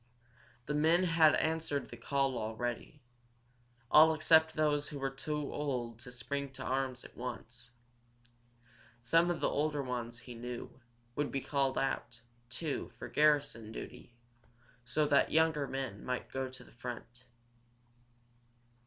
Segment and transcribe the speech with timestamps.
[0.65, 3.03] The men had answered the call already,
[3.91, 7.69] all except those who were too old to spring to arms at once.
[9.03, 10.71] Some of the older ones, he knew,
[11.15, 12.19] would be called out,
[12.49, 14.15] too, for garrison duty,
[14.85, 17.25] so that younger men might go to the front.